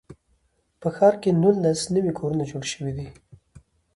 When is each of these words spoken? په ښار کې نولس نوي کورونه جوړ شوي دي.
په 0.79 0.87
ښار 0.95 1.13
کې 1.21 1.29
نولس 1.41 1.81
نوي 1.95 2.11
کورونه 2.19 2.43
جوړ 2.51 2.63
شوي 2.73 2.91
دي. 2.97 3.07